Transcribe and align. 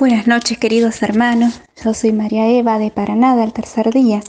Buenas 0.00 0.26
noches 0.26 0.56
queridos 0.56 1.02
hermanos, 1.02 1.60
yo 1.84 1.92
soy 1.92 2.14
María 2.14 2.48
Eva 2.48 2.78
de 2.78 2.90
Paraná 2.90 3.36
del 3.36 3.52
tercer 3.52 3.92
día. 3.92 4.22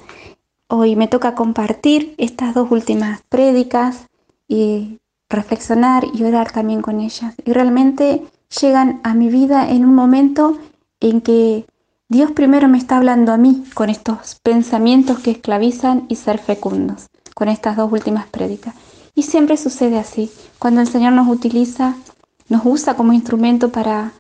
Hoy 0.67 0.97
me 0.97 1.08
toca 1.08 1.33
compartir 1.33 2.13
estas 2.17 2.54
dos 2.54 2.70
últimas 2.71 3.21
prédicas 3.29 4.08
y 4.50 5.00
reflexionar 5.30 6.04
y 6.14 6.26
orar 6.26 6.52
también 6.52 6.82
con 6.82 7.00
ellas. 7.00 7.36
Y 7.46 7.54
realmente 7.54 8.21
llegan 8.60 9.00
a 9.05 9.14
mi 9.14 9.30
vida 9.30 9.70
en 9.70 9.86
un 9.86 9.96
momento 9.96 10.60
en 11.00 11.21
que 11.21 11.66
Dios 12.10 12.32
primero 12.34 12.68
me 12.68 12.78
está 12.78 12.98
hablando 12.98 13.32
a 13.32 13.38
mí 13.38 13.64
con 13.74 13.90
estos 13.90 14.42
pensamientos 14.44 15.20
que 15.20 15.32
esclavizan 15.32 16.04
y 16.10 16.18
ser 16.18 16.40
fecundos, 16.40 17.08
con 17.34 17.48
estas 17.48 17.78
dos 17.78 17.90
últimas 17.94 18.28
prédicas. 18.28 18.76
Y 19.16 19.24
siempre 19.24 19.56
sucede 19.56 20.00
así, 20.00 20.30
cuando 20.60 20.82
el 20.82 20.88
Señor 20.90 21.14
nos 21.14 21.30
utiliza, 21.30 21.96
nos 22.50 22.64
usa 22.66 22.96
como 22.96 23.14
instrumento 23.14 23.72
para 23.72 24.12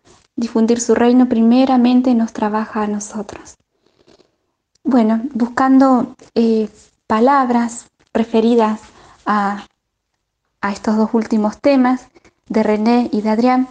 difundir 0.41 0.81
su 0.81 0.93
reino, 0.95 1.29
primeramente 1.29 2.13
nos 2.13 2.33
trabaja 2.33 2.81
a 2.83 2.87
nosotros. 2.87 3.55
Bueno, 4.83 5.21
buscando 5.33 6.15
eh, 6.35 6.67
palabras 7.07 7.85
referidas 8.13 8.81
a, 9.25 9.65
a 10.59 10.71
estos 10.71 10.97
dos 10.97 11.11
últimos 11.13 11.61
temas 11.61 12.09
de 12.49 12.63
René 12.63 13.09
y 13.13 13.21
de 13.21 13.29
Adrián, 13.29 13.67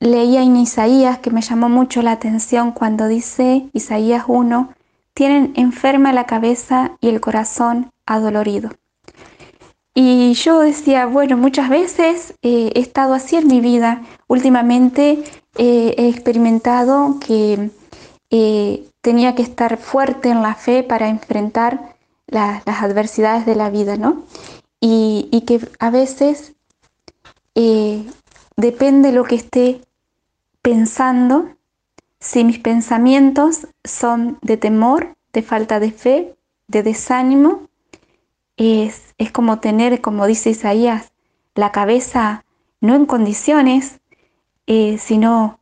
leía 0.00 0.42
en 0.42 0.56
Isaías 0.56 1.18
que 1.20 1.30
me 1.30 1.42
llamó 1.42 1.68
mucho 1.68 2.02
la 2.02 2.12
atención 2.12 2.72
cuando 2.72 3.06
dice 3.06 3.70
Isaías 3.72 4.24
1, 4.26 4.74
tienen 5.14 5.52
enferma 5.54 6.12
la 6.12 6.26
cabeza 6.26 6.96
y 7.00 7.08
el 7.08 7.20
corazón 7.20 7.92
adolorido. 8.04 8.70
Y 9.94 10.32
yo 10.34 10.60
decía, 10.60 11.06
bueno, 11.06 11.36
muchas 11.36 11.68
veces 11.68 12.34
eh, 12.42 12.72
he 12.74 12.80
estado 12.80 13.12
así 13.14 13.36
en 13.36 13.46
mi 13.46 13.60
vida. 13.60 14.02
Últimamente 14.26 15.22
eh, 15.56 15.94
he 15.98 16.08
experimentado 16.08 17.18
que 17.20 17.70
eh, 18.30 18.88
tenía 19.02 19.34
que 19.34 19.42
estar 19.42 19.76
fuerte 19.76 20.30
en 20.30 20.42
la 20.42 20.54
fe 20.54 20.82
para 20.82 21.08
enfrentar 21.08 21.94
las 22.26 22.66
adversidades 22.66 23.44
de 23.44 23.54
la 23.54 23.68
vida, 23.68 23.96
¿no? 23.98 24.22
Y, 24.80 25.28
y 25.30 25.42
que 25.42 25.60
a 25.78 25.90
veces 25.90 26.54
depende 28.56 29.12
lo 29.12 29.24
que 29.24 29.34
esté 29.34 29.82
pensando, 30.62 31.50
si 32.20 32.42
mis 32.44 32.58
pensamientos 32.58 33.66
son 33.84 34.38
de 34.40 34.56
temor, 34.56 35.14
de 35.34 35.42
falta 35.42 35.78
de 35.78 35.90
fe, 35.90 36.34
de 36.68 36.82
desánimo, 36.82 37.68
es, 38.56 39.11
es 39.22 39.32
como 39.32 39.60
tener, 39.60 40.00
como 40.00 40.26
dice 40.26 40.50
Isaías, 40.50 41.12
la 41.54 41.72
cabeza 41.72 42.44
no 42.80 42.94
en 42.94 43.06
condiciones, 43.06 44.00
eh, 44.66 44.98
sino 44.98 45.60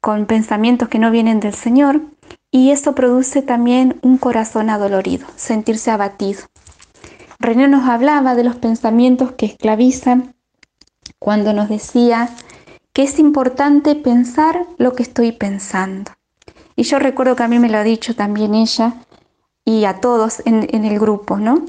con 0.00 0.26
pensamientos 0.26 0.88
que 0.88 0.98
no 0.98 1.10
vienen 1.10 1.40
del 1.40 1.54
Señor, 1.54 2.00
y 2.50 2.70
eso 2.70 2.94
produce 2.94 3.42
también 3.42 3.98
un 4.02 4.18
corazón 4.18 4.70
adolorido, 4.70 5.26
sentirse 5.36 5.90
abatido. 5.90 6.42
René 7.38 7.68
nos 7.68 7.88
hablaba 7.88 8.34
de 8.34 8.44
los 8.44 8.56
pensamientos 8.56 9.32
que 9.32 9.46
esclavizan 9.46 10.34
cuando 11.18 11.52
nos 11.52 11.68
decía 11.68 12.28
que 12.92 13.02
es 13.02 13.18
importante 13.18 13.94
pensar 13.94 14.66
lo 14.76 14.94
que 14.94 15.02
estoy 15.02 15.32
pensando. 15.32 16.12
Y 16.76 16.84
yo 16.84 16.98
recuerdo 16.98 17.36
que 17.36 17.42
a 17.42 17.48
mí 17.48 17.58
me 17.58 17.68
lo 17.68 17.78
ha 17.78 17.84
dicho 17.84 18.14
también 18.14 18.54
ella 18.54 18.94
y 19.64 19.84
a 19.84 20.00
todos 20.00 20.42
en, 20.44 20.68
en 20.72 20.84
el 20.84 20.98
grupo, 20.98 21.36
¿no? 21.38 21.64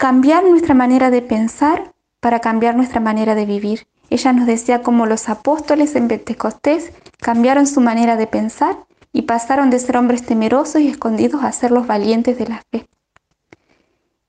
Cambiar 0.00 0.44
nuestra 0.44 0.74
manera 0.74 1.10
de 1.10 1.20
pensar 1.20 1.92
para 2.20 2.40
cambiar 2.40 2.74
nuestra 2.74 3.00
manera 3.00 3.34
de 3.34 3.44
vivir. 3.44 3.86
Ella 4.08 4.32
nos 4.32 4.46
decía 4.46 4.82
cómo 4.82 5.04
los 5.04 5.28
apóstoles 5.28 5.94
en 5.94 6.08
Pentecostés 6.08 6.90
cambiaron 7.18 7.66
su 7.66 7.82
manera 7.82 8.16
de 8.16 8.26
pensar 8.26 8.78
y 9.12 9.22
pasaron 9.22 9.68
de 9.68 9.78
ser 9.78 9.98
hombres 9.98 10.24
temerosos 10.24 10.80
y 10.80 10.88
escondidos 10.88 11.44
a 11.44 11.52
ser 11.52 11.70
los 11.70 11.86
valientes 11.86 12.38
de 12.38 12.48
la 12.48 12.64
fe. 12.70 12.88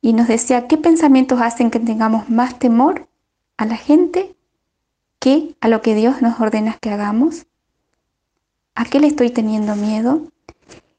Y 0.02 0.11
nos 0.11 0.28
decía 0.28 0.68
qué 0.68 0.75
pensamientos 0.75 1.40
hacen 1.40 1.72
que 1.72 1.79
tengamos 1.79 2.29
más 2.29 2.59
temor 2.59 3.07
a 3.56 3.66
la 3.66 3.78
gente 3.78 4.35
que 5.19 5.56
a 5.62 5.69
lo 5.69 5.81
que 5.81 5.96
Dios 5.96 6.22
nos 6.22 6.38
ordena 6.41 6.78
que 6.81 6.90
hagamos. 6.90 7.46
¿A 8.75 8.84
qué 8.84 9.00
le 9.00 9.07
estoy 9.07 9.29
teniendo 9.29 9.78
miedo? 9.78 10.23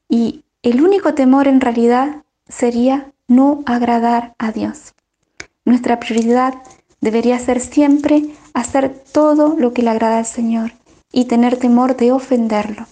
Y 0.09 0.43
el 0.63 0.83
único 0.83 1.13
temor 1.13 1.47
en 1.47 1.61
realidad 1.61 2.23
sería 2.47 3.13
no 3.35 3.63
agradar 3.65 4.35
a 4.37 4.51
Dios. 4.51 4.93
Nuestra 5.65 5.99
prioridad 5.99 6.53
debería 7.01 7.39
ser 7.39 7.59
siempre 7.59 8.25
hacer 8.53 9.03
todo 9.11 9.55
lo 9.57 9.73
que 9.73 9.81
le 9.81 9.89
agrada 9.89 10.19
al 10.19 10.25
Señor 10.25 10.73
y 11.11 11.25
tener 11.25 11.57
temor 11.57 11.95
de 11.95 12.11
ofenderlo. 12.11 12.85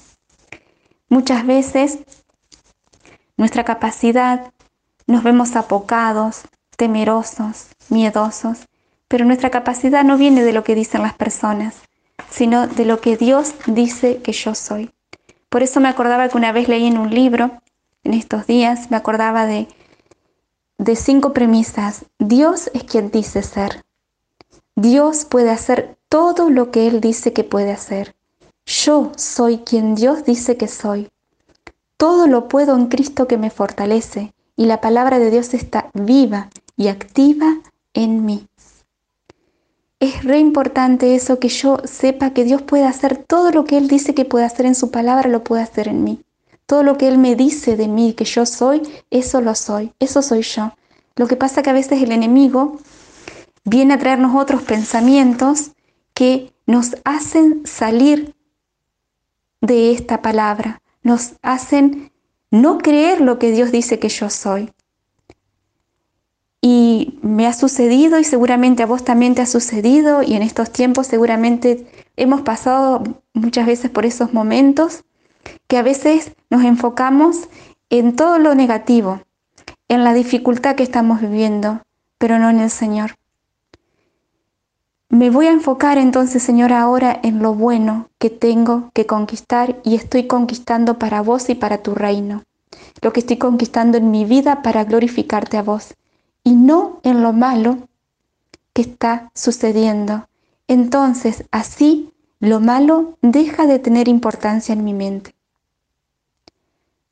Muchas 1.10 1.46
veces 1.46 2.00
nuestra 3.38 3.64
capacidad 3.64 4.52
nos 5.08 5.24
vemos 5.24 5.56
apocados, 5.56 6.42
temerosos, 6.78 7.68
miedosos, 7.90 8.68
pero 9.08 9.26
nuestra 9.26 9.50
capacidad 9.50 10.04
no 10.04 10.18
viene 10.18 10.44
de 10.44 10.54
lo 10.54 10.64
que 10.64 10.76
dicen 10.76 11.02
las 11.02 11.14
personas, 11.14 11.76
sino 12.30 12.68
de 12.68 12.86
lo 12.86 13.02
que 13.02 13.18
Dios 13.18 13.54
dice 13.68 14.22
que 14.22 14.32
yo 14.32 14.56
soy. 14.56 14.92
Por 15.50 15.64
eso 15.64 15.82
me 15.82 15.90
acordaba 15.90 16.30
que 16.30 16.38
una 16.38 16.54
vez 16.54 16.70
leí 16.70 16.88
en 16.88 16.98
un 16.98 17.14
libro, 17.14 17.62
en 18.04 18.14
estos 18.14 18.48
días, 18.48 18.90
me 18.90 18.98
acordaba 18.98 19.46
de 19.46 19.68
de 20.82 20.96
cinco 20.96 21.32
premisas. 21.32 22.06
Dios 22.18 22.72
es 22.74 22.84
quien 22.84 23.12
dice 23.12 23.44
ser. 23.44 23.84
Dios 24.76 25.26
puede 25.26 25.52
hacer 25.52 25.96
todo 26.10 26.50
lo 26.50 26.72
que 26.72 26.88
Él 26.88 27.02
dice 27.02 27.34
que 27.34 27.44
puede 27.44 27.72
hacer. 27.72 28.16
Yo 28.66 29.12
soy 29.16 29.60
quien 29.60 29.94
Dios 29.94 30.26
dice 30.26 30.58
que 30.58 30.68
soy. 30.68 31.10
Todo 31.98 32.26
lo 32.26 32.48
puedo 32.48 32.76
en 32.76 32.88
Cristo 32.88 33.28
que 33.28 33.38
me 33.38 33.52
fortalece 33.52 34.34
y 34.56 34.66
la 34.66 34.82
palabra 34.82 35.20
de 35.20 35.30
Dios 35.30 35.54
está 35.54 35.92
viva 35.94 36.50
y 36.76 36.88
activa 36.88 37.60
en 37.94 38.26
mí. 38.26 38.48
Es 40.00 40.24
re 40.24 40.40
importante 40.40 41.14
eso 41.14 41.38
que 41.38 41.50
yo 41.50 41.78
sepa 41.84 42.32
que 42.32 42.44
Dios 42.44 42.64
puede 42.64 42.86
hacer 42.86 43.18
todo 43.18 43.52
lo 43.52 43.66
que 43.66 43.78
Él 43.78 43.88
dice 43.88 44.16
que 44.16 44.26
puede 44.26 44.46
hacer 44.46 44.66
en 44.66 44.74
su 44.74 44.90
palabra, 44.90 45.30
lo 45.30 45.44
puede 45.44 45.62
hacer 45.62 45.88
en 45.88 46.04
mí. 46.04 46.24
Todo 46.72 46.84
lo 46.84 46.98
que 46.98 47.10
Él 47.10 47.18
me 47.18 47.36
dice 47.36 47.76
de 47.76 47.90
mí 47.90 48.14
que 48.14 48.24
yo 48.24 48.46
soy, 48.46 48.82
eso 49.10 49.42
lo 49.42 49.56
soy, 49.56 49.92
eso 50.00 50.22
soy 50.22 50.42
yo. 50.42 50.72
Lo 51.18 51.28
que 51.28 51.36
pasa 51.36 51.62
que 51.62 51.70
a 51.70 51.74
veces 51.74 52.02
el 52.02 52.14
enemigo 52.14 52.78
viene 53.66 53.96
a 53.96 54.00
traernos 54.00 54.42
otros 54.42 54.62
pensamientos 54.62 55.72
que 56.14 56.54
nos 56.66 56.96
hacen 57.04 57.64
salir 57.66 58.36
de 59.60 59.92
esta 59.92 60.22
palabra, 60.22 60.82
nos 61.04 61.34
hacen 61.42 62.14
no 62.52 62.78
creer 62.78 63.20
lo 63.20 63.38
que 63.38 63.52
Dios 63.52 63.74
dice 63.74 64.00
que 64.00 64.08
yo 64.08 64.30
soy. 64.30 64.72
Y 66.62 67.20
me 67.22 67.48
ha 67.48 67.54
sucedido 67.54 68.18
y 68.18 68.24
seguramente 68.24 68.84
a 68.84 68.86
vos 68.86 69.04
también 69.04 69.36
te 69.36 69.42
ha 69.42 69.46
sucedido 69.46 70.24
y 70.24 70.36
en 70.36 70.42
estos 70.42 70.72
tiempos 70.72 71.08
seguramente 71.08 71.86
hemos 72.16 72.44
pasado 72.44 73.04
muchas 73.34 73.66
veces 73.66 73.92
por 73.92 74.06
esos 74.06 74.32
momentos 74.32 75.04
que 75.68 75.78
a 75.78 75.84
veces 75.84 76.34
nos 76.50 76.64
enfocamos 76.64 77.48
en 77.90 78.16
todo 78.16 78.40
lo 78.40 78.56
negativo, 78.56 79.22
en 79.88 80.04
la 80.04 80.14
dificultad 80.14 80.76
que 80.76 80.84
estamos 80.84 81.22
viviendo, 81.22 81.82
pero 82.18 82.40
no 82.40 82.50
en 82.50 82.60
el 82.60 82.70
Señor. 82.70 83.16
Me 85.10 85.30
voy 85.30 85.48
a 85.48 85.52
enfocar 85.52 85.98
entonces, 85.98 86.42
Señor, 86.42 86.72
ahora 86.72 87.20
en 87.22 87.42
lo 87.42 87.54
bueno 87.54 88.08
que 88.18 88.30
tengo 88.30 88.92
que 88.94 89.06
conquistar 89.06 89.82
y 89.84 89.96
estoy 89.96 90.26
conquistando 90.26 90.98
para 90.98 91.22
vos 91.22 91.50
y 91.50 91.56
para 91.56 91.80
tu 91.80 91.96
reino. 91.96 92.44
Lo 93.02 93.12
que 93.12 93.20
estoy 93.20 93.36
conquistando 93.38 93.98
en 93.98 94.10
mi 94.10 94.24
vida 94.24 94.62
para 94.62 94.86
glorificarte 94.86 95.58
a 95.58 95.64
vos 95.64 95.96
y 96.46 96.56
no 96.56 97.02
en 97.04 97.24
lo 97.24 97.34
malo 97.34 97.90
que 98.72 98.84
está 98.84 99.32
sucediendo. 99.36 100.30
Entonces, 100.68 101.44
así, 101.52 102.14
lo 102.40 102.62
malo 102.62 103.18
deja 103.22 103.68
de 103.68 103.80
tener 103.80 104.08
importancia 104.08 104.72
en 104.72 104.86
mi 104.86 104.94
mente. 104.94 105.36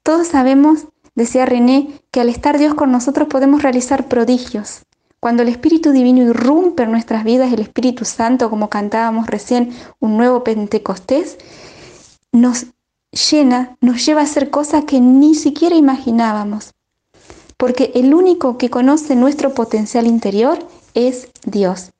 Todos 0.10 0.30
sabemos, 0.30 0.88
decía 1.14 1.46
René, 1.46 2.02
que 2.10 2.20
al 2.20 2.30
estar 2.30 2.58
Dios 2.58 2.74
con 2.74 2.92
nosotros 2.92 3.28
podemos 3.28 3.62
realizar 3.62 4.08
prodigios. 4.08 4.82
Cuando 5.20 5.44
el 5.44 5.50
Espíritu 5.50 5.92
Divino 5.92 6.24
irrumpe 6.24 6.82
en 6.82 6.92
nuestras 6.92 7.24
vidas, 7.24 7.54
el 7.54 7.60
Espíritu 7.60 8.06
Santo, 8.06 8.50
como 8.50 8.72
cantábamos 8.72 9.28
recién, 9.28 9.72
un 10.00 10.18
nuevo 10.18 10.44
Pentecostés, 10.44 11.38
nos 12.32 12.66
llena, 13.12 13.78
nos 13.82 14.04
lleva 14.04 14.22
a 14.22 14.24
hacer 14.24 14.50
cosas 14.50 14.86
que 14.86 15.00
ni 15.00 15.36
siquiera 15.36 15.76
imaginábamos. 15.76 16.74
Porque 17.56 17.92
el 17.94 18.16
único 18.16 18.58
que 18.58 18.72
conoce 18.72 19.16
nuestro 19.16 19.54
potencial 19.54 20.08
interior 20.08 20.58
es 20.96 21.30
Dios. 21.46 21.92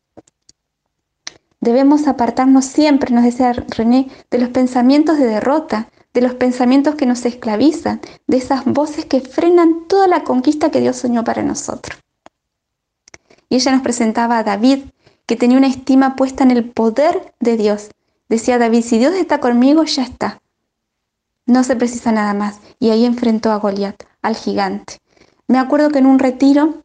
Debemos 1.62 2.08
apartarnos 2.08 2.66
siempre, 2.66 3.14
nos 3.14 3.24
decía 3.24 3.54
René, 3.54 4.08
de 4.32 4.40
los 4.40 4.50
pensamientos 4.50 5.20
de 5.20 5.28
derrota, 5.28 5.92
de 6.20 6.28
los 6.28 6.36
pensamientos 6.36 6.96
que 6.96 7.06
nos 7.06 7.26
esclavizan, 7.26 8.02
de 8.28 8.38
esas 8.38 8.66
voces 8.66 9.06
que 9.06 9.22
frenan 9.22 9.88
toda 9.88 10.08
la 10.08 10.26
conquista 10.26 10.70
que 10.70 10.82
Dios 10.82 10.98
soñó 10.98 11.24
para 11.24 11.44
nosotros. 11.44 11.98
Y 13.48 13.56
ella 13.56 13.72
nos 13.72 13.82
presentaba 13.82 14.38
a 14.38 14.44
David, 14.44 14.80
que 15.26 15.38
tenía 15.38 15.58
una 15.58 15.68
estima 15.68 16.18
puesta 16.18 16.44
en 16.44 16.52
el 16.52 16.70
poder 16.70 17.34
de 17.40 17.56
Dios, 17.56 17.90
Decía 18.30 18.60
David, 18.60 18.84
si 18.84 19.00
Dios 19.00 19.16
está 19.16 19.40
conmigo, 19.40 19.84
ya 19.86 20.04
está. 20.04 20.40
No 21.48 21.64
se 21.64 21.76
precisa 21.76 22.12
nada 22.12 22.36
más. 22.36 22.60
Y 22.80 22.92
ahí 22.92 23.06
enfrentó 23.06 23.52
a 23.52 23.58
Goliat, 23.58 24.04
al 24.22 24.36
gigante. 24.36 25.00
Me 25.48 25.58
acuerdo 25.58 25.90
que 25.90 25.98
en 25.98 26.06
un 26.06 26.20
retiro 26.20 26.84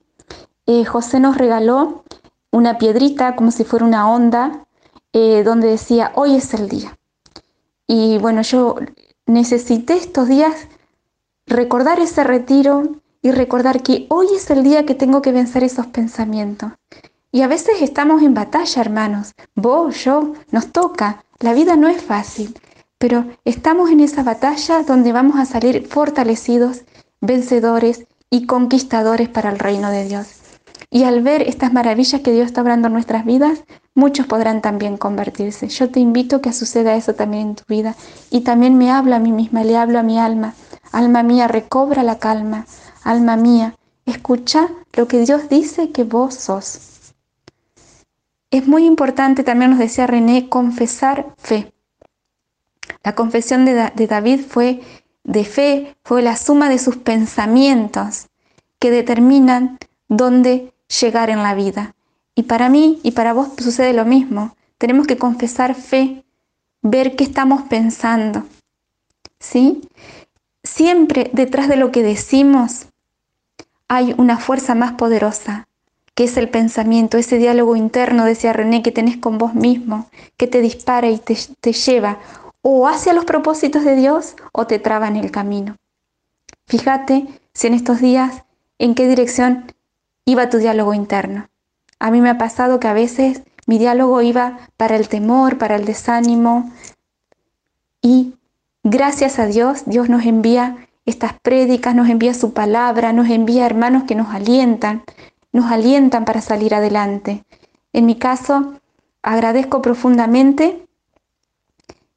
eh, 0.65 0.87
José 0.87 1.21
nos 1.21 1.37
regaló 1.37 2.05
una 2.51 2.79
piedrita 2.79 3.37
como 3.37 3.51
si 3.51 3.65
fuera 3.65 3.85
una 3.85 4.11
onda 4.11 4.65
eh, 5.13 5.43
donde 5.43 5.69
decía, 5.69 6.13
hoy 6.15 6.37
es 6.37 6.55
el 6.55 6.71
día. 6.71 6.97
Y 7.87 8.17
bueno, 8.17 8.41
yo 8.41 8.77
necesité 9.27 9.95
estos 9.95 10.29
días 10.29 10.69
recordar 11.47 12.01
ese 12.01 12.25
retiro 12.25 13.01
y 13.23 13.31
recordar 13.31 13.83
que 13.83 14.07
hoy 14.11 14.27
es 14.37 14.51
el 14.51 14.63
día 14.63 14.85
que 14.85 14.95
tengo 14.95 15.23
que 15.23 15.33
vencer 15.33 15.65
esos 15.65 15.87
pensamientos. 15.87 16.73
Y 17.33 17.43
a 17.43 17.49
veces 17.49 17.83
estamos 17.83 18.23
en 18.23 18.35
batalla, 18.35 18.81
hermanos. 18.81 19.33
Vos, 19.55 20.05
yo, 20.05 20.35
nos 20.53 20.73
toca. 20.73 21.25
La 21.41 21.53
vida 21.53 21.75
no 21.75 21.89
es 21.89 22.03
fácil, 22.03 22.57
pero 22.99 23.25
estamos 23.45 23.91
en 23.91 24.01
esa 24.01 24.23
batalla 24.23 24.83
donde 24.83 25.13
vamos 25.13 25.37
a 25.37 25.47
salir 25.47 25.87
fortalecidos, 25.89 26.83
vencedores 27.21 28.07
y 28.31 28.47
conquistadores 28.47 29.29
para 29.29 29.51
el 29.51 29.59
reino 29.59 29.91
de 29.91 30.05
Dios. 30.05 30.27
Y 30.91 31.05
al 31.05 31.23
ver 31.23 31.43
estas 31.43 31.73
maravillas 31.73 32.21
que 32.21 32.31
Dios 32.31 32.47
está 32.47 32.63
obrando 32.63 32.87
en 32.87 32.95
nuestras 32.95 33.25
vidas, 33.25 33.65
muchos 33.95 34.27
podrán 34.27 34.61
también 34.61 34.97
convertirse. 34.97 35.69
Yo 35.69 35.91
te 35.91 36.01
invito 36.01 36.37
a 36.37 36.43
que 36.43 36.53
suceda 36.53 36.97
eso 36.97 37.15
también 37.15 37.49
en 37.49 37.55
tu 37.57 37.65
vida. 37.69 37.95
Y 38.31 38.41
también 38.43 38.77
me 38.77 38.91
hablo 38.91 39.15
a 39.15 39.19
mí 39.19 39.33
misma, 39.33 39.65
le 39.65 39.77
hablo 39.77 39.99
a 39.99 40.03
mi 40.03 40.19
alma. 40.19 40.55
Alma 40.93 41.23
mía, 41.23 41.49
recobra 41.49 42.03
la 42.03 42.19
calma. 42.19 42.67
Alma 43.03 43.37
mía, 43.37 43.77
escucha 44.07 44.69
lo 44.93 45.09
que 45.09 45.21
Dios 45.21 45.49
dice 45.49 45.91
que 45.91 46.05
vos 46.05 46.35
sos. 46.35 47.15
Es 48.51 48.69
muy 48.69 48.85
importante, 48.85 49.43
también 49.43 49.71
nos 49.71 49.81
decía 49.81 50.07
René, 50.07 50.49
confesar 50.49 51.35
fe. 51.39 51.73
La 53.03 53.15
confesión 53.15 53.65
de, 53.65 53.91
de 53.95 54.07
David 54.07 54.41
fue 54.49 54.81
de 55.25 55.45
fe 55.45 55.97
fue 56.05 56.23
la 56.23 56.37
suma 56.37 56.69
de 56.69 56.79
sus 56.79 56.97
pensamientos 56.97 58.29
que 58.79 58.91
determinan 58.91 59.79
dónde 60.09 60.75
llegar 61.01 61.31
en 61.31 61.43
la 61.43 61.55
vida. 61.55 61.95
Y 62.35 62.45
para 62.45 62.69
mí 62.69 63.01
y 63.03 63.13
para 63.13 63.33
vos 63.33 63.49
sucede 63.59 63.93
lo 63.93 64.05
mismo. 64.05 64.57
Tenemos 64.79 65.07
que 65.07 65.19
confesar 65.19 65.75
fe, 65.75 66.25
ver 66.83 67.17
qué 67.17 67.25
estamos 67.25 67.63
pensando. 67.63 68.45
¿Sí? 69.39 69.83
Siempre 70.63 71.31
detrás 71.33 71.69
de 71.69 71.77
lo 71.77 71.93
que 71.93 72.03
decimos 72.03 72.87
hay 73.89 74.15
una 74.17 74.39
fuerza 74.39 74.75
más 74.75 74.93
poderosa, 74.93 75.69
que 76.15 76.25
es 76.25 76.37
el 76.37 76.49
pensamiento, 76.49 77.19
ese 77.19 77.39
diálogo 77.39 77.77
interno, 77.77 78.25
decía 78.25 78.53
René, 78.53 78.83
que 78.83 78.93
tenés 78.93 79.17
con 79.17 79.39
vos 79.39 79.55
mismo, 79.55 80.09
que 80.37 80.47
te 80.47 80.61
dispara 80.61 81.11
y 81.11 81.19
te, 81.19 81.37
te 81.61 81.73
lleva 81.73 82.19
o 82.63 82.89
hacia 82.89 83.13
los 83.13 83.27
propósitos 83.27 83.85
de 83.85 83.95
Dios 83.95 84.37
o 84.53 84.67
te 84.67 84.79
traba 84.79 85.07
en 85.09 85.17
el 85.17 85.31
camino. 85.31 85.77
Fíjate 86.67 87.27
si 87.53 87.67
en 87.67 87.75
estos 87.75 88.01
días 88.01 88.43
en 88.79 88.95
qué 88.95 89.07
dirección 89.07 89.73
iba 90.25 90.49
tu 90.49 90.59
diálogo 90.59 90.95
interno. 90.95 91.49
A 92.05 92.11
mí 92.11 92.21
me 92.21 92.29
ha 92.29 92.37
pasado 92.37 92.81
que 92.81 92.89
a 92.89 92.93
veces 92.93 93.45
mi 93.67 93.79
diálogo 93.79 94.21
iba 94.21 94.59
para 94.77 94.95
el 94.95 95.09
temor, 95.09 95.57
para 95.57 95.77
el 95.77 95.87
desánimo 95.87 96.71
y 98.03 98.35
gracias 98.83 99.39
a 99.39 99.47
Dios 99.47 99.85
Dios 99.87 100.11
nos 100.11 100.27
envía 100.27 100.87
estas 101.07 101.33
prédicas, 101.41 101.95
nos 101.95 102.11
envía 102.11 102.35
su 102.35 102.53
palabra, 102.53 103.15
nos 103.15 103.31
envía 103.31 103.65
hermanos 103.65 104.03
que 104.03 104.15
nos 104.15 104.35
alientan, 104.35 105.03
nos 105.51 105.73
alientan 105.73 106.27
para 106.27 106.43
salir 106.43 106.75
adelante. 106.75 107.43
En 107.95 108.05
mi 108.05 108.17
caso, 108.17 108.75
agradezco 109.23 109.81
profundamente 109.81 110.87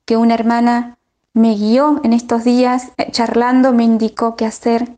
que 0.03 0.17
una 0.17 0.33
hermana 0.33 0.97
me 1.31 1.55
guió 1.55 2.01
en 2.03 2.11
estos 2.11 2.43
días, 2.43 2.91
eh, 2.97 3.09
charlando, 3.11 3.71
me 3.71 3.85
indicó 3.85 4.35
qué 4.35 4.45
hacer. 4.45 4.97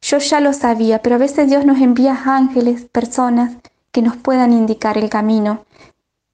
Yo 0.00 0.18
ya 0.18 0.38
lo 0.38 0.52
sabía, 0.52 1.02
pero 1.02 1.16
a 1.16 1.18
veces 1.18 1.48
Dios 1.48 1.66
nos 1.66 1.80
envía 1.80 2.16
ángeles, 2.24 2.84
personas 2.84 3.56
que 3.98 4.02
nos 4.02 4.16
puedan 4.16 4.52
indicar 4.52 4.96
el 4.96 5.10
camino. 5.10 5.64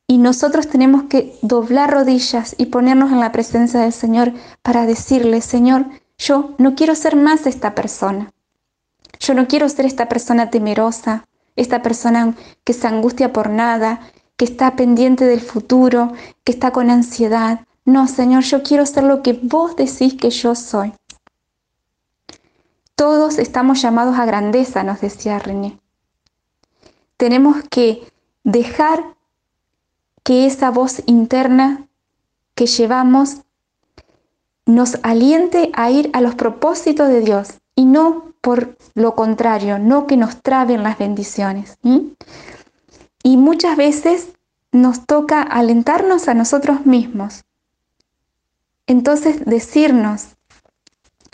Y 0.07 0.19
nosotros 0.19 0.69
tenemos 0.69 1.05
que 1.05 1.35
doblar 1.41 1.91
rodillas 1.91 2.55
y 2.59 2.67
ponernos 2.67 3.11
en 3.11 3.21
la 3.21 3.33
presencia 3.33 3.81
del 3.81 3.95
Señor 3.95 4.35
para 4.61 4.85
decirle, 4.85 5.41
Señor, 5.41 5.87
yo 6.19 6.51
no 6.59 6.75
quiero 6.75 6.95
ser 6.95 7.17
más 7.17 7.47
esta 7.47 7.75
persona. 7.75 8.35
Yo 9.19 9.33
no 9.33 9.49
quiero 9.49 9.71
ser 9.71 9.87
esta 9.87 10.11
persona 10.11 10.51
temerosa, 10.51 11.27
esta 11.57 11.81
persona 11.81 12.35
que 12.65 12.75
se 12.75 12.87
angustia 12.87 13.33
por 13.33 13.49
nada, 13.49 14.01
que 14.37 14.45
está 14.45 14.77
pendiente 14.77 15.25
del 15.25 15.41
futuro, 15.41 16.13
que 16.45 16.53
está 16.53 16.71
con 16.71 16.91
ansiedad. 16.91 17.61
No, 17.87 18.09
Señor, 18.09 18.43
yo 18.43 18.63
quiero 18.63 18.85
ser 18.85 19.05
lo 19.05 19.23
que 19.23 19.41
vos 19.43 19.75
decís 19.75 20.13
que 20.21 20.29
yo 20.29 20.55
soy. 20.55 20.93
Todos 22.95 23.39
estamos 23.39 23.81
llamados 23.81 24.19
a 24.19 24.27
grandeza, 24.27 24.83
nos 24.83 25.01
decía 25.01 25.39
René. 25.39 25.79
Tenemos 27.25 27.57
que 27.71 28.07
dejar 28.43 29.03
que 30.23 30.45
esa 30.45 30.71
voz 30.71 31.03
interna 31.07 31.89
que 32.55 32.67
llevamos 32.67 33.39
nos 34.67 34.99
aliente 35.03 35.71
a 35.73 35.91
ir 35.91 36.11
a 36.13 36.21
los 36.21 36.35
propósitos 36.35 37.09
de 37.09 37.23
Dios 37.23 37.55
y 37.75 37.87
no 37.87 38.35
por 38.43 38.77
lo 38.93 39.15
contrario, 39.15 39.79
no 39.79 40.07
que 40.07 40.19
nos 40.19 40.43
traben 40.43 40.83
las 40.83 40.99
bendiciones. 40.99 41.79
Y 43.23 43.37
muchas 43.39 43.79
veces 43.79 44.29
nos 44.71 45.07
toca 45.07 45.41
alentarnos 45.41 46.29
a 46.29 46.35
nosotros 46.35 46.85
mismos 46.85 47.45
entonces 48.87 49.47
decirnos, 49.47 50.37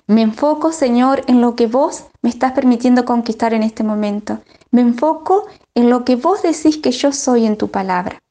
me 0.06 0.22
enfoco, 0.22 0.70
Señor, 0.70 1.25
en 1.26 1.40
lo 1.40 1.56
que 1.56 1.66
vos 1.66 2.04
me 2.22 2.31
estás 2.31 2.52
permitiendo 2.52 3.04
conquistar 3.04 3.54
en 3.54 3.64
este 3.64 3.82
momento. 3.82 4.38
Me 4.70 4.82
enfoco 4.82 5.46
en 5.75 5.90
lo 5.90 6.05
que 6.05 6.17
vos 6.17 6.43
decís 6.43 6.78
que 6.78 6.93
yo 6.93 7.12
soy 7.12 7.46
en 7.46 7.56
tu 7.56 7.70
palabra. 7.70 8.22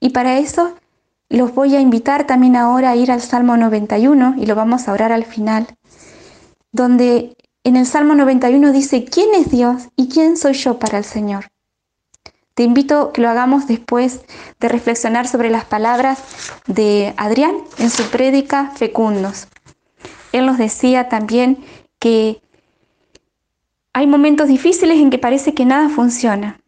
Y 0.00 0.10
para 0.10 0.38
eso 0.38 0.74
los 1.28 1.54
voy 1.54 1.76
a 1.76 1.80
invitar 1.80 2.26
también 2.26 2.56
ahora 2.56 2.90
a 2.90 2.96
ir 2.96 3.10
al 3.10 3.20
Salmo 3.20 3.56
91 3.56 4.36
y 4.38 4.46
lo 4.46 4.54
vamos 4.54 4.88
a 4.88 4.92
orar 4.92 5.12
al 5.12 5.24
final, 5.24 5.66
donde 6.72 7.36
en 7.64 7.76
el 7.76 7.86
Salmo 7.86 8.14
91 8.14 8.72
dice, 8.72 9.04
¿quién 9.04 9.34
es 9.34 9.50
Dios 9.50 9.88
y 9.96 10.08
quién 10.08 10.36
soy 10.36 10.54
yo 10.54 10.78
para 10.78 10.98
el 10.98 11.04
Señor? 11.04 11.48
Te 12.54 12.62
invito 12.62 13.00
a 13.00 13.12
que 13.12 13.20
lo 13.20 13.28
hagamos 13.28 13.66
después 13.68 14.22
de 14.58 14.68
reflexionar 14.68 15.28
sobre 15.28 15.50
las 15.50 15.64
palabras 15.64 16.18
de 16.66 17.14
Adrián 17.16 17.54
en 17.78 17.90
su 17.90 18.04
prédica 18.04 18.72
Fecundos. 18.74 19.48
Él 20.32 20.46
nos 20.46 20.58
decía 20.58 21.08
también 21.08 21.64
que 21.98 22.40
hay 23.98 24.06
momentos 24.06 24.46
difíciles 24.46 24.98
en 24.98 25.10
que 25.10 25.18
parece 25.18 25.54
que 25.54 25.64
nada 25.64 25.88
funciona, 25.88 26.60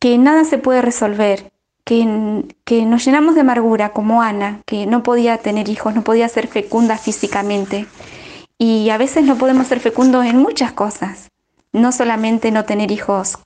que 0.00 0.18
nada 0.18 0.42
se 0.42 0.58
puede 0.58 0.82
resolver, 0.82 1.52
que, 1.84 2.04
nos 2.04 3.04
llenamos 3.04 3.36
de 3.36 3.42
amargura, 3.42 3.90
como 3.90 4.20
Ana, 4.20 4.62
que 4.66 4.84
no 4.84 5.04
podía 5.04 5.38
tener 5.38 5.68
hijos, 5.68 5.94
no 5.94 6.02
podía 6.02 6.28
ser 6.28 6.48
fecunda 6.48 6.98
físicamente. 6.98 7.86
Y 8.58 8.90
a 8.90 8.98
veces 8.98 9.22
no 9.22 9.36
podemos 9.36 9.68
ser 9.68 9.78
fecundos 9.78 10.26
en 10.26 10.38
muchas 10.38 10.72
cosas, 10.72 11.30
no 11.70 11.92
solamente 11.92 12.50
no 12.50 12.64
tener 12.64 12.90
hijos 12.90 13.38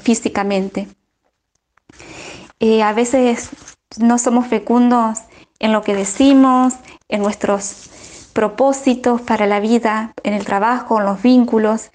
físicamente. 0.00 0.88
Eh, 2.58 2.82
a 2.82 2.94
veces 2.94 3.50
no 3.98 4.16
somos 4.16 4.46
fecundos 4.46 5.18
en 5.58 5.74
lo 5.74 5.82
que 5.82 5.94
decimos, 5.94 6.72
en 7.10 7.20
nuestros 7.20 7.90
propósitos 8.32 9.20
para 9.20 9.46
la 9.46 9.60
vida, 9.60 10.14
en 10.22 10.32
el 10.32 10.46
trabajo, 10.46 11.00
en 11.00 11.04
los 11.04 11.20
vínculos. 11.20 11.90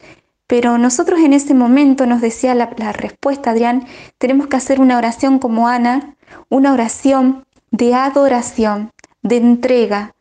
Pero 0.48 0.78
nosotros 0.78 1.20
en 1.20 1.34
ese 1.34 1.54
momento, 1.54 2.06
nos 2.06 2.22
decía 2.22 2.56
la, 2.56 2.68
respuesta 2.94 3.52
Adrián, 3.52 3.86
tenemos 4.18 4.48
que 4.48 4.58
hacer 4.58 4.80
una 4.80 4.98
oración 4.98 5.40
como 5.40 5.68
Ana, 5.68 6.16
una 6.50 6.74
oración 6.74 7.46
de 7.72 7.94
adoración, 7.94 8.92
de 9.22 9.38
entrega, 9.38 10.16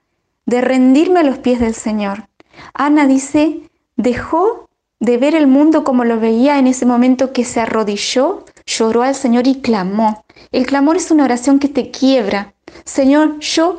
de 0.45 0.61
rendirme 0.61 1.21
a 1.21 1.25
los 1.25 1.39
pies 1.39 1.61
del 1.61 1.75
Señor. 1.75 2.29
Ana 2.75 3.07
dice, 3.07 3.63
dejó 3.97 4.69
de 4.99 5.17
ver 5.17 5.35
el 5.35 5.47
mundo 5.47 5.85
como 5.85 6.05
lo 6.05 6.19
veía 6.19 6.59
en 6.59 6.67
ese 6.67 6.87
momento 6.87 7.33
que 7.33 7.45
se 7.45 7.61
arrodilló 7.61 8.45
lloró 8.67 9.03
al 9.03 9.15
Señor 9.15 9.47
y 9.47 9.61
clamó. 9.61 10.25
El 10.53 10.67
clamor 10.67 10.97
es 10.97 11.11
una 11.11 11.25
oración 11.25 11.59
que 11.59 11.69
te 11.69 11.91
quiebra. 11.91 12.55
Señor, 12.85 13.39
yo 13.39 13.79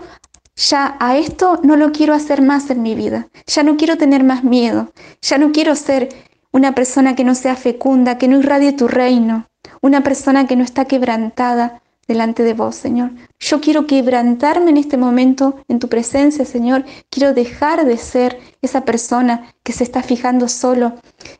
ya 0.56 0.98
a 1.00 1.18
esto 1.18 1.60
no 1.63 1.75
lo 1.75 1.92
quiero 1.92 2.13
hacer 2.13 2.42
más 2.42 2.70
en 2.70 2.82
mi 2.82 2.96
vida. 2.96 3.27
Ya 3.46 3.63
no 3.63 3.77
quiero 3.77 3.98
tener 3.98 4.24
más 4.24 4.44
miedo. 4.44 4.92
Ya 5.22 5.38
no 5.38 5.51
quiero 5.51 5.75
ser 5.75 6.10
una 6.51 6.74
persona 6.75 7.16
que 7.16 7.24
no 7.24 7.36
sea 7.36 7.56
fecunda, 7.56 8.18
que 8.18 8.27
no 8.27 8.39
irradie 8.39 8.74
tu 8.74 8.88
reino. 8.88 9.48
Una 9.82 10.01
persona 10.01 10.48
que 10.48 10.56
no 10.56 10.63
está 10.63 10.86
quebrantada 10.86 11.82
delante 12.08 12.44
de 12.44 12.54
vos, 12.54 12.75
Señor. 12.75 13.12
Yo 13.39 13.60
quiero 13.60 13.86
quebrantarme 13.86 14.72
en 14.72 14.77
este 14.77 14.98
momento 14.98 15.58
en 15.68 15.80
tu 15.80 15.89
presencia, 15.89 16.46
Señor. 16.46 16.86
Quiero 17.10 17.34
dejar 17.34 17.86
de 17.86 17.98
ser 17.98 18.39
esa 18.62 18.86
persona 18.86 19.54
que 19.63 19.74
se 19.74 19.84
está 19.84 20.01
fijando 20.01 20.48
solo 20.48 20.94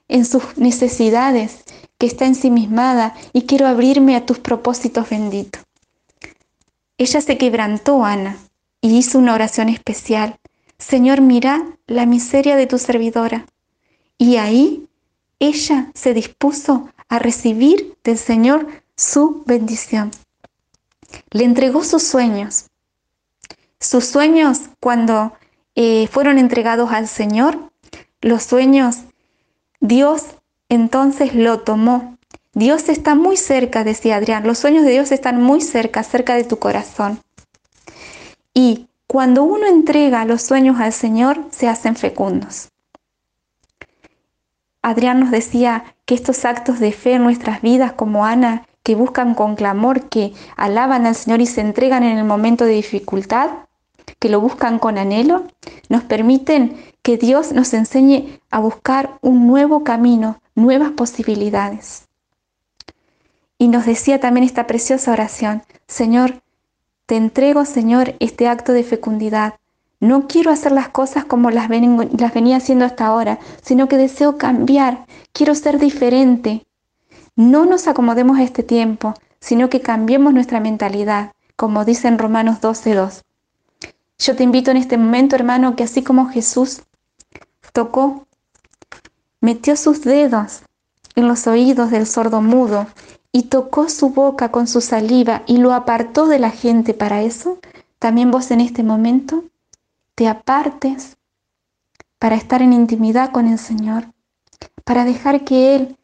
en 0.08 0.26
sus 0.26 0.58
necesidades, 0.58 1.64
que 1.98 2.06
está 2.06 2.26
ensimismada 2.26 3.16
y 3.34 3.44
quiero 3.44 3.68
abrirme 3.68 4.16
a 4.16 4.26
tus 4.26 4.40
propósitos 4.40 5.10
benditos. 5.10 5.64
ella 6.98 7.22
se 7.22 7.38
quebrantó, 7.38 8.04
Ana, 8.04 8.38
y 8.82 8.98
hizo 8.98 9.20
una 9.20 9.34
oración 9.34 9.70
especial. 9.70 10.40
Señor, 10.80 11.22
mira 11.22 11.64
la 11.88 12.06
miseria 12.06 12.56
de 12.56 12.68
tu 12.68 12.78
servidora. 12.78 13.46
Y 14.18 14.38
ahí 14.38 14.87
ella 15.40 15.92
se 15.94 16.14
dispuso 16.14 16.90
a 17.10 17.20
recibir 17.20 17.98
del 18.04 18.18
Señor 18.18 18.68
su 18.96 19.44
bendición. 19.46 20.12
Le 21.32 21.44
entregó 21.44 21.84
sus 21.84 22.04
sueños. 22.04 22.66
Sus 23.80 24.06
sueños 24.06 24.62
cuando 24.80 25.34
eh, 25.76 26.08
fueron 26.08 26.40
entregados 26.40 26.92
al 26.92 27.08
Señor, 27.08 27.72
los 28.22 28.44
sueños, 28.44 28.98
Dios 29.80 30.24
entonces 30.70 31.36
lo 31.36 31.60
tomó. 31.60 32.18
Dios 32.54 32.90
está 32.90 33.14
muy 33.14 33.38
cerca, 33.38 33.84
decía 33.84 34.16
Adrián. 34.16 34.48
Los 34.48 34.58
sueños 34.58 34.84
de 34.84 34.92
Dios 34.92 35.12
están 35.12 35.42
muy 35.42 35.62
cerca, 35.62 36.04
cerca 36.04 36.34
de 36.34 36.44
tu 36.44 36.58
corazón. 36.58 37.22
Y 38.54 38.88
cuando 39.06 39.44
uno 39.44 39.68
entrega 39.68 40.26
los 40.26 40.42
sueños 40.42 40.80
al 40.80 40.92
Señor, 40.92 41.46
se 41.52 41.68
hacen 41.68 41.96
fecundos. 41.96 42.70
Adrián 44.88 45.20
nos 45.20 45.32
decía 45.32 45.84
que 46.06 46.16
estos 46.16 46.46
actos 46.46 46.80
de 46.80 46.94
fe 46.94 47.16
en 47.16 47.24
nuestras 47.24 47.62
vidas, 47.62 47.92
como 47.92 48.24
Ana, 48.24 48.66
que 48.84 48.96
buscan 48.96 49.36
con 49.36 49.58
clamor, 49.58 50.08
que 50.08 50.32
alaban 50.56 51.06
al 51.06 51.14
Señor 51.14 51.42
y 51.42 51.46
se 51.46 51.60
entregan 51.60 52.04
en 52.04 52.18
el 52.18 52.24
momento 52.24 52.64
de 52.64 52.72
dificultad, 52.72 53.50
que 54.18 54.30
lo 54.30 54.40
buscan 54.40 54.80
con 54.80 54.98
anhelo, 54.98 55.44
nos 55.90 56.04
permiten 56.04 56.78
que 57.02 57.18
Dios 57.18 57.52
nos 57.52 57.74
enseñe 57.74 58.40
a 58.50 58.60
buscar 58.60 59.18
un 59.20 59.46
nuevo 59.46 59.84
camino, 59.84 60.40
nuevas 60.56 60.92
posibilidades. 60.92 62.08
Y 63.58 63.68
nos 63.68 63.86
decía 63.86 64.22
también 64.22 64.46
esta 64.46 64.68
preciosa 64.68 65.12
oración, 65.12 65.64
Señor, 65.88 66.42
te 67.08 67.18
entrego, 67.18 67.66
Señor, 67.66 68.16
este 68.22 68.48
acto 68.48 68.72
de 68.72 68.86
fecundidad. 68.86 69.56
No 70.00 70.28
quiero 70.28 70.52
hacer 70.52 70.72
las 70.72 70.90
cosas 70.90 71.26
como 71.26 71.50
las, 71.50 71.70
venía 71.70 72.58
haciendo 72.58 72.86
hasta 72.86 73.08
ahora, 73.08 73.40
sino 73.64 73.88
que 73.88 73.98
deseo 73.98 74.38
cambiar, 74.38 75.06
quiero 75.34 75.56
ser 75.56 75.80
diferente. 75.80 76.68
No 77.36 77.66
nos 77.66 77.88
acomodemos 77.88 78.38
a 78.38 78.44
este 78.44 78.62
tiempo, 78.62 79.16
sino 79.40 79.70
que 79.70 79.82
cambiemos 79.82 80.34
nuestra 80.34 80.60
mentalidad, 80.60 81.32
como 81.56 81.84
dice 81.84 82.08
en 82.08 82.20
Romanos 82.20 82.62
12.2. 82.62 83.24
Yo 84.20 84.36
te 84.36 84.44
invito 84.44 84.72
en 84.72 84.78
este 84.78 84.98
momento, 84.98 85.36
hermano, 85.36 85.76
que 85.76 85.84
así 85.84 86.04
como 86.04 86.30
Jesús 86.30 86.84
tocó, 87.74 88.28
metió 89.42 89.76
sus 89.76 90.02
dedos 90.02 90.62
en 91.16 91.28
los 91.28 91.48
oídos 91.48 91.90
del 91.90 92.06
sordo 92.06 92.42
mudo 92.42 92.88
y 93.32 93.44
tocó 93.44 93.90
su 93.90 94.10
boca 94.10 94.50
con 94.52 94.68
su 94.68 94.82
saliva 94.82 95.44
y 95.48 95.58
lo 95.58 95.74
apartó 95.74 96.28
de 96.28 96.40
la 96.40 96.52
gente 96.52 96.94
para 96.94 97.22
eso, 97.22 97.58
también 98.00 98.32
vos 98.32 98.52
en 98.52 98.62
este 98.62 98.84
momento 98.84 99.44
te 100.18 100.28
apartes 100.28 101.16
para 102.18 102.36
estar 102.36 102.64
en 102.64 102.74
intimidad 102.74 103.32
con 103.32 103.48
el 103.48 103.60
Señor, 103.60 104.12
para 104.84 105.06
dejar 105.06 105.44
que 105.44 105.76
Él 105.76 105.96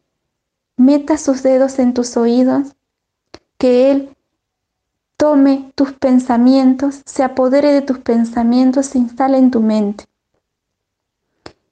meta 0.76 1.18
sus 1.18 1.42
dedos 1.42 1.80
en 1.80 1.94
tus 1.94 2.16
oídos, 2.16 2.76
que 3.58 3.90
Él 3.90 4.16
tome 5.16 5.72
tus 5.74 5.94
pensamientos, 5.94 7.02
se 7.04 7.24
apodere 7.24 7.72
de 7.72 7.82
tus 7.82 7.98
pensamientos, 7.98 8.86
se 8.86 8.98
instale 8.98 9.36
en 9.36 9.50
tu 9.50 9.60
mente. 9.60 10.04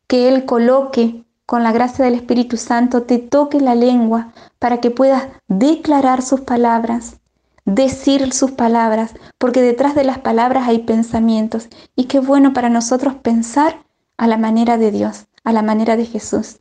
Que 0.09 0.29
Él 0.29 0.45
coloque 0.45 1.25
con 1.47 1.63
la 1.63 1.71
gracia 1.71 2.05
del 2.05 2.15
Espíritu 2.15 2.57
Santo, 2.57 3.05
te 3.05 3.21
toque 3.21 3.61
la 3.61 3.77
lengua 3.77 4.33
para 4.59 4.81
que 4.81 4.91
puedas 4.91 5.29
declarar 5.47 6.23
sus 6.23 6.41
palabras, 6.41 7.21
decir 7.65 8.33
sus 8.33 8.53
palabras, 8.53 9.15
porque 9.39 9.63
detrás 9.63 9.95
de 9.95 10.05
las 10.05 10.19
palabras 10.19 10.69
hay 10.69 10.81
pensamientos. 10.81 11.69
Y 11.97 12.05
qué 12.05 12.21
bueno 12.21 12.53
para 12.53 12.69
nosotros 12.69 13.15
pensar 13.15 13.85
a 14.17 14.27
la 14.27 14.37
manera 14.37 14.79
de 14.79 14.91
Dios, 14.91 15.27
a 15.45 15.53
la 15.53 15.63
manera 15.63 15.97
de 15.97 16.07
Jesús. 16.07 16.59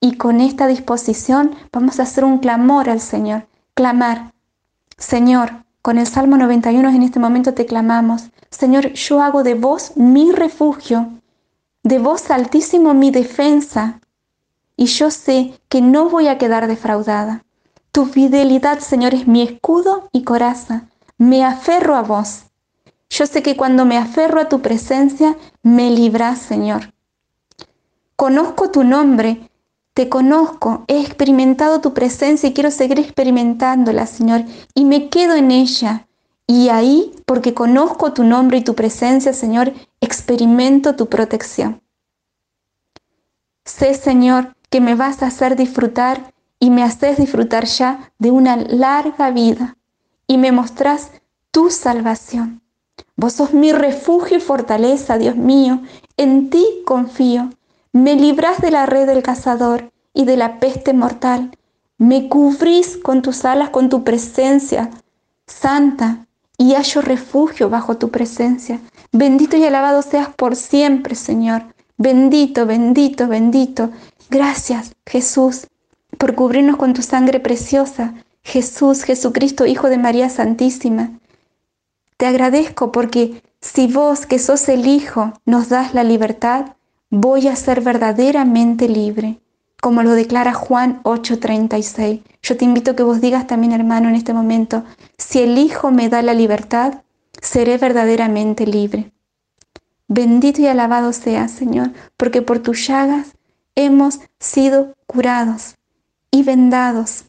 Y 0.00 0.16
con 0.16 0.40
esta 0.40 0.66
disposición 0.66 1.54
vamos 1.72 2.00
a 2.00 2.04
hacer 2.04 2.24
un 2.24 2.38
clamor 2.38 2.90
al 2.90 3.00
Señor, 3.00 3.46
clamar, 3.74 4.32
Señor, 4.98 5.64
con 5.80 5.98
el 5.98 6.06
Salmo 6.06 6.36
91 6.36 6.90
en 6.90 7.02
este 7.02 7.18
momento 7.18 7.54
te 7.54 7.66
clamamos, 7.66 8.30
Señor, 8.50 8.92
yo 8.92 9.20
hago 9.20 9.42
de 9.42 9.54
vos 9.54 9.96
mi 9.96 10.30
refugio, 10.30 11.08
de 11.82 11.98
vos 11.98 12.30
altísimo 12.30 12.94
mi 12.94 13.10
defensa, 13.10 14.00
y 14.76 14.86
yo 14.86 15.10
sé 15.10 15.54
que 15.68 15.80
no 15.80 16.08
voy 16.08 16.28
a 16.28 16.38
quedar 16.38 16.66
defraudada. 16.66 17.44
Tu 17.92 18.06
fidelidad, 18.06 18.78
Señor, 18.78 19.12
es 19.12 19.28
mi 19.28 19.42
escudo 19.42 20.08
y 20.12 20.24
coraza. 20.24 20.88
Me 21.18 21.44
aferro 21.44 21.94
a 21.94 22.02
vos. 22.02 22.44
Yo 23.10 23.26
sé 23.26 23.42
que 23.42 23.54
cuando 23.54 23.84
me 23.84 23.98
aferro 23.98 24.40
a 24.40 24.48
tu 24.48 24.62
presencia, 24.62 25.36
me 25.62 25.90
libras, 25.90 26.38
Señor. 26.38 26.94
Conozco 28.16 28.70
tu 28.70 28.82
nombre, 28.82 29.50
te 29.92 30.08
conozco, 30.08 30.84
he 30.88 31.02
experimentado 31.02 31.82
tu 31.82 31.92
presencia 31.92 32.48
y 32.48 32.54
quiero 32.54 32.70
seguir 32.70 32.98
experimentándola, 32.98 34.06
Señor, 34.06 34.44
y 34.74 34.86
me 34.86 35.10
quedo 35.10 35.34
en 35.34 35.50
ella. 35.50 36.06
Y 36.46 36.70
ahí, 36.70 37.12
porque 37.26 37.52
conozco 37.52 38.14
tu 38.14 38.24
nombre 38.24 38.56
y 38.58 38.64
tu 38.64 38.74
presencia, 38.74 39.34
Señor, 39.34 39.74
experimento 40.00 40.96
tu 40.96 41.10
protección. 41.10 41.82
Sé, 43.66 43.92
Señor, 43.92 44.56
que 44.70 44.80
me 44.80 44.94
vas 44.94 45.22
a 45.22 45.26
hacer 45.26 45.56
disfrutar 45.56 46.32
y 46.62 46.70
me 46.70 46.84
haces 46.84 47.16
disfrutar 47.16 47.64
ya 47.64 48.12
de 48.20 48.30
una 48.30 48.54
larga 48.54 49.32
vida 49.32 49.76
y 50.28 50.38
me 50.38 50.52
mostrás 50.52 51.10
tu 51.50 51.70
salvación. 51.70 52.62
Vos 53.16 53.32
sos 53.32 53.52
mi 53.52 53.72
refugio 53.72 54.36
y 54.36 54.40
fortaleza, 54.40 55.18
Dios 55.18 55.34
mío, 55.34 55.82
en 56.16 56.50
ti 56.50 56.64
confío. 56.86 57.50
Me 57.92 58.14
librás 58.14 58.60
de 58.60 58.70
la 58.70 58.86
red 58.86 59.08
del 59.08 59.24
cazador 59.24 59.90
y 60.14 60.24
de 60.24 60.36
la 60.36 60.60
peste 60.60 60.92
mortal. 60.92 61.50
Me 61.98 62.28
cubrís 62.28 62.96
con 62.96 63.22
tus 63.22 63.44
alas, 63.44 63.70
con 63.70 63.88
tu 63.88 64.04
presencia 64.04 64.88
santa, 65.48 66.28
y 66.56 66.74
hallo 66.74 67.02
refugio 67.02 67.70
bajo 67.70 67.96
tu 67.96 68.10
presencia. 68.10 68.78
Bendito 69.10 69.56
y 69.56 69.64
alabado 69.64 70.00
seas 70.00 70.28
por 70.28 70.54
siempre, 70.54 71.16
Señor. 71.16 71.64
Bendito, 71.96 72.66
bendito, 72.66 73.26
bendito. 73.26 73.90
Gracias, 74.30 74.94
Jesús, 75.04 75.66
por 76.18 76.34
cubrirnos 76.34 76.76
con 76.76 76.94
tu 76.94 77.02
sangre 77.02 77.40
preciosa. 77.40 78.14
Jesús, 78.42 79.04
Jesucristo, 79.04 79.66
Hijo 79.66 79.88
de 79.88 79.98
María 79.98 80.28
Santísima. 80.28 81.10
Te 82.16 82.26
agradezco 82.26 82.92
porque 82.92 83.42
si 83.60 83.86
vos, 83.86 84.26
que 84.26 84.38
sos 84.38 84.68
el 84.68 84.86
Hijo, 84.86 85.32
nos 85.44 85.68
das 85.68 85.94
la 85.94 86.04
libertad, 86.04 86.76
voy 87.10 87.48
a 87.48 87.56
ser 87.56 87.80
verdaderamente 87.80 88.88
libre, 88.88 89.40
como 89.80 90.02
lo 90.02 90.12
declara 90.12 90.52
Juan 90.52 91.00
8:36. 91.04 92.22
Yo 92.42 92.56
te 92.56 92.64
invito 92.64 92.96
que 92.96 93.02
vos 93.02 93.20
digas 93.20 93.46
también, 93.46 93.72
hermano, 93.72 94.08
en 94.08 94.16
este 94.16 94.34
momento, 94.34 94.84
si 95.18 95.40
el 95.40 95.58
Hijo 95.58 95.90
me 95.90 96.08
da 96.08 96.22
la 96.22 96.34
libertad, 96.34 97.02
seré 97.40 97.78
verdaderamente 97.78 98.66
libre. 98.66 99.12
Bendito 100.08 100.60
y 100.60 100.66
alabado 100.66 101.12
sea, 101.12 101.48
Señor, 101.48 101.92
porque 102.16 102.42
por 102.42 102.58
tus 102.58 102.86
llagas 102.86 103.32
hemos 103.74 104.20
sido 104.38 104.94
curados 105.06 105.76
y 106.32 106.42
vendados 106.42 107.26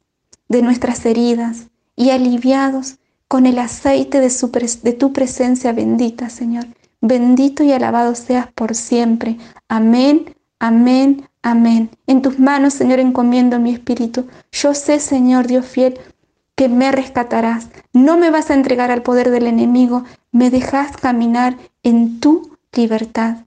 de 0.50 0.63
nuestras 0.63 1.05
heridas 1.05 1.67
y 1.95 2.10
aliviados 2.10 2.98
con 3.27 3.45
el 3.45 3.60
aceite 3.60 4.19
de, 4.19 4.31
de 4.81 4.93
tu 4.93 5.13
presencia 5.13 5.74
bendita, 5.74 6.29
Señor. 6.29 6.65
Bendito 7.01 7.63
y 7.63 7.72
alabado 7.72 8.15
seas 8.15 8.51
por 8.53 8.75
siempre. 8.75 9.38
Amén, 9.67 10.33
amén, 10.57 11.29
amén. 11.41 11.91
En 12.07 12.22
tus 12.22 12.39
manos, 12.39 12.74
Señor, 12.74 13.00
encomiendo 13.00 13.60
mi 13.60 13.74
espíritu. 13.74 14.27
Yo 14.51 14.74
sé, 14.74 15.00
Señor 15.00 15.48
Dios 15.48 15.65
fiel, 15.65 16.00
que 16.55 16.69
me 16.69 16.91
rescatarás. 16.91 17.67
No 17.91 18.17
me 18.17 18.31
vas 18.31 18.50
a 18.50 18.53
entregar 18.53 18.89
al 18.89 19.03
poder 19.03 19.31
del 19.31 19.48
enemigo, 19.48 20.03
me 20.31 20.50
dejas 20.50 20.95
caminar 20.95 21.57
en 21.83 22.19
tu 22.19 22.57
libertad. 22.72 23.45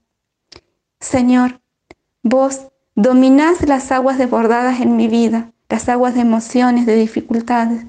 Señor, 1.01 1.61
vos 2.23 2.69
dominás 2.97 3.63
las 3.69 3.93
aguas 3.93 4.19
desbordadas 4.19 4.81
en 4.81 4.97
mi 4.97 5.07
vida, 5.07 5.53
las 5.69 5.89
aguas 5.89 6.15
de 6.15 6.23
emociones, 6.23 6.87
de 6.87 6.97
dificultades. 6.97 7.87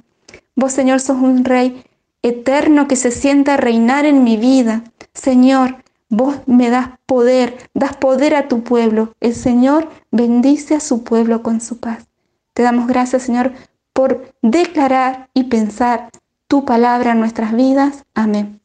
Vos, 0.55 0.73
Señor, 0.73 0.99
sos 0.99 1.17
un 1.17 1.43
rey 1.43 1.83
eterno 2.21 2.87
que 2.87 2.95
se 2.95 3.11
sienta 3.11 3.55
a 3.55 3.57
reinar 3.57 4.05
en 4.05 4.23
mi 4.23 4.37
vida. 4.37 4.83
Señor, 5.13 5.83
vos 6.09 6.35
me 6.45 6.69
das 6.69 6.89
poder, 7.05 7.57
das 7.73 7.95
poder 7.95 8.35
a 8.35 8.47
tu 8.47 8.63
pueblo. 8.63 9.13
El 9.19 9.33
Señor 9.33 9.89
bendice 10.11 10.75
a 10.75 10.79
su 10.79 11.03
pueblo 11.03 11.41
con 11.41 11.61
su 11.61 11.79
paz. 11.79 12.07
Te 12.53 12.63
damos 12.63 12.87
gracias, 12.87 13.23
Señor, 13.23 13.53
por 13.93 14.33
declarar 14.41 15.29
y 15.33 15.45
pensar 15.45 16.09
tu 16.47 16.65
palabra 16.65 17.11
en 17.11 17.19
nuestras 17.19 17.53
vidas. 17.53 18.03
Amén. 18.13 18.61